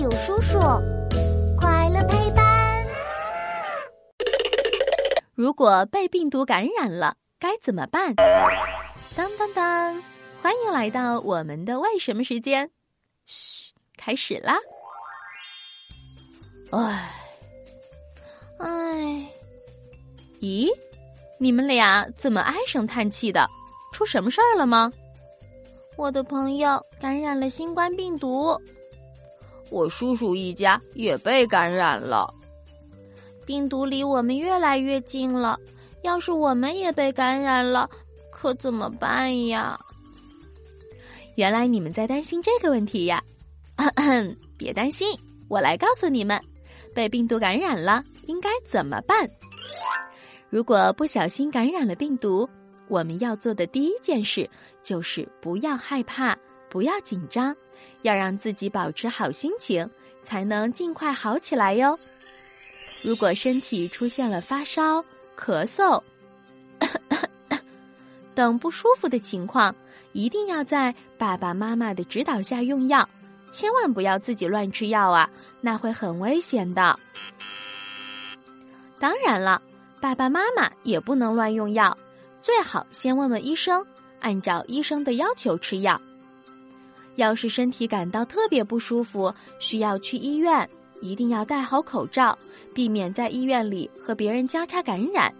[0.00, 0.58] 有叔叔，
[1.58, 2.86] 快乐陪伴。
[5.34, 8.14] 如果被病毒感染了，该怎么办？
[9.14, 10.02] 当当当！
[10.40, 12.70] 欢迎来到我们的为什么时间。
[13.26, 14.56] 嘘，开始啦！
[16.70, 17.10] 唉，
[18.56, 18.66] 唉，
[20.40, 20.66] 咦，
[21.36, 23.46] 你们俩怎么唉声叹气的？
[23.92, 24.90] 出什么事儿了吗？
[25.98, 28.58] 我的朋友感染了新冠病毒，
[29.70, 32.32] 我叔叔一家也被感染了。
[33.46, 35.58] 病毒离我们越来越近了，
[36.02, 37.88] 要是我们也被感染了，
[38.30, 39.78] 可怎么办呀？
[41.36, 43.22] 原来你们在担心这个问题呀？
[44.58, 45.08] 别担心，
[45.48, 46.40] 我来告诉你们，
[46.94, 49.28] 被病毒感染了应该怎么办。
[50.48, 52.48] 如果不小心感染了病毒。
[52.90, 54.50] 我们要做的第一件事
[54.82, 56.36] 就是不要害怕，
[56.70, 57.54] 不要紧张，
[58.02, 59.86] 要让自己保持好心情，
[60.22, 61.98] 才能尽快好起来哟。
[63.04, 65.04] 如果身体出现了发烧、
[65.36, 66.00] 咳嗽
[68.34, 69.74] 等不舒服的情况，
[70.12, 73.06] 一定要在爸爸妈妈的指导下用药，
[73.50, 75.28] 千万不要自己乱吃药啊，
[75.60, 76.98] 那会很危险的。
[78.98, 79.60] 当然了，
[80.00, 81.96] 爸爸妈妈也不能乱用药。
[82.42, 83.84] 最好先问问医生，
[84.20, 86.00] 按照医生的要求吃药。
[87.16, 90.68] 要是身体感到特别不舒服，需要去医院，
[91.00, 92.38] 一定要戴好口罩，
[92.74, 95.32] 避免在医院里和别人交叉感染。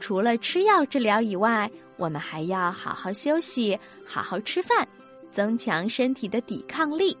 [0.00, 4.86] 除了吃药治疗以外，我们还要好好休息，好好吃饭，
[5.30, 7.16] 增强身体的抵抗力，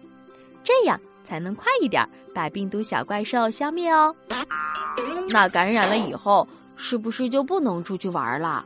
[0.64, 4.14] 这样才能快一点把病毒小怪兽消灭哦。
[5.28, 6.46] 那感染了以后。
[6.74, 8.64] 是不是就不能出去玩了？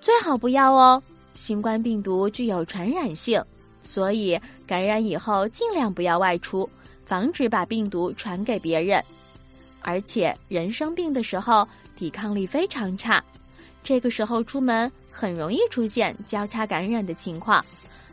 [0.00, 1.00] 最好不要哦。
[1.36, 3.40] 新冠病毒具有传染性，
[3.80, 6.68] 所以感染以后尽量不要外出，
[7.06, 9.02] 防止把病毒传给别人。
[9.80, 13.22] 而且人生病的时候抵抗力非常差，
[13.82, 17.64] 这个时候出门很容易出现交叉感染的情况，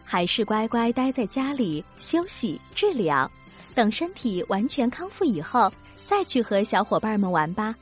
[0.04, 3.30] 还是乖乖待在家里休息治疗，
[3.74, 5.72] 等身体完全康复以后
[6.06, 7.76] 再去和小伙伴们玩吧。